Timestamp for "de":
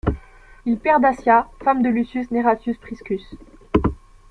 1.83-1.89